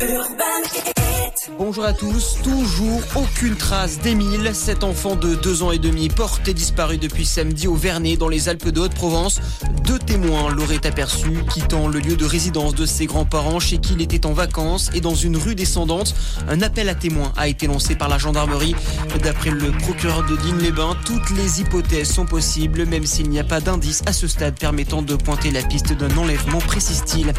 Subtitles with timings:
[0.00, 0.97] Urbain
[1.56, 2.36] Bonjour à tous.
[2.42, 7.66] Toujours aucune trace d'Émile, cet enfant de deux ans et demi porté disparu depuis samedi
[7.66, 9.40] au Vernet dans les Alpes de Haute-Provence.
[9.84, 14.02] Deux témoins l'auraient aperçu quittant le lieu de résidence de ses grands-parents chez qui il
[14.02, 16.14] était en vacances et dans une rue descendante.
[16.48, 18.74] Un appel à témoins a été lancé par la gendarmerie.
[19.22, 23.60] D'après le procureur de Digne-les-Bains, toutes les hypothèses sont possibles, même s'il n'y a pas
[23.60, 27.32] d'indice à ce stade permettant de pointer la piste d'un enlèvement, précise-t-il.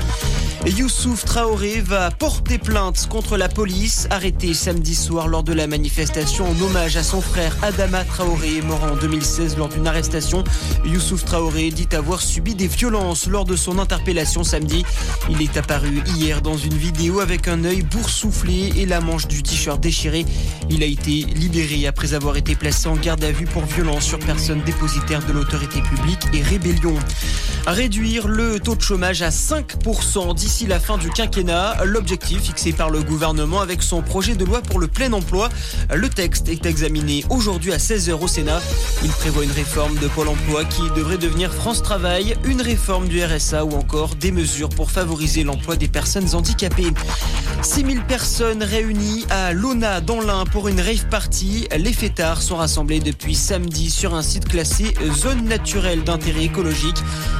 [0.65, 6.45] Youssouf Traoré va porter plainte contre la police, arrêté samedi soir lors de la manifestation
[6.49, 10.43] en hommage à son frère Adama Traoré, mort en 2016 lors d'une arrestation.
[10.85, 14.85] Youssouf Traoré dit avoir subi des violences lors de son interpellation samedi.
[15.29, 19.43] Il est apparu hier dans une vidéo avec un œil boursouflé et la manche du
[19.43, 20.25] t-shirt déchirée.
[20.69, 24.19] Il a été libéré après avoir été placé en garde à vue pour violence sur
[24.19, 26.95] personne dépositaire de l'autorité publique et rébellion.
[27.67, 32.89] Réduire le taux de chômage à 5% d'ici la fin du quinquennat, l'objectif fixé par
[32.89, 35.49] le gouvernement avec son projet de loi pour le plein emploi.
[35.91, 38.61] Le texte est examiné aujourd'hui à 16h au Sénat.
[39.03, 43.23] Il prévoit une réforme de Pôle emploi qui devrait devenir France Travail, une réforme du
[43.23, 46.93] RSA ou encore des mesures pour favoriser l'emploi des personnes handicapées.
[47.63, 51.67] 6000 personnes réunies à Lona dans l'Ain pour une rave party.
[51.75, 56.97] Les fêtards sont rassemblés depuis samedi sur un site classé zone naturelle d'intérêt écologique.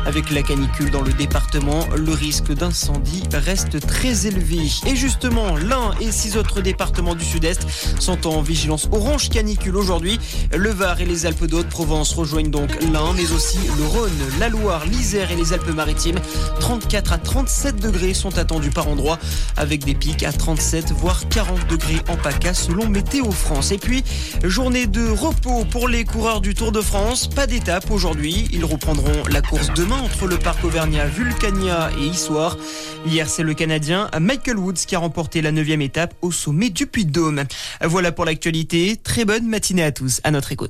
[0.07, 4.59] Avec la canicule dans le département, le risque d'incendie reste très élevé.
[4.87, 7.67] Et justement, l'Ain et six autres départements du sud-est
[7.99, 10.19] sont en vigilance orange canicule aujourd'hui.
[10.55, 14.85] Le Var et les Alpes d'Haute-Provence rejoignent donc l'Ain, mais aussi le Rhône, la Loire,
[14.85, 16.19] l'Isère et les Alpes-Maritimes.
[16.59, 19.19] 34 à 37 degrés sont attendus par endroit,
[19.57, 23.71] avec des pics à 37 voire 40 degrés en PACA selon Météo France.
[23.71, 24.03] Et puis,
[24.43, 27.27] journée de repos pour les coureurs du Tour de France.
[27.27, 28.47] Pas d'étape aujourd'hui.
[28.51, 32.57] Ils reprendront la course demain entre le parc Auvergnat, Vulcania et Issoire.
[33.05, 36.85] Hier, c'est le Canadien Michael Woods qui a remporté la neuvième étape au sommet du
[36.85, 37.43] Puy-de-Dôme.
[37.81, 38.97] Voilà pour l'actualité.
[39.01, 40.21] Très bonne matinée à tous.
[40.23, 40.67] À notre écoute.